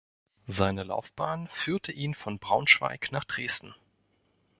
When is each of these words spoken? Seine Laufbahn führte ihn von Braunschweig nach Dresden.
Seine 0.47 0.81
Laufbahn 0.81 1.47
führte 1.49 1.91
ihn 1.91 2.15
von 2.15 2.39
Braunschweig 2.39 3.11
nach 3.11 3.23
Dresden. 3.23 3.75